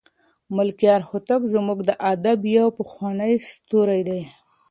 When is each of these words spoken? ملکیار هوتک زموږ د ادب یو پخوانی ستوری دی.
ملکیار 0.55 1.01
هوتک 1.09 1.41
زموږ 1.53 1.79
د 1.89 1.91
ادب 2.13 2.39
یو 2.57 2.67
پخوانی 2.77 3.33
ستوری 3.51 4.01
دی. 4.07 4.21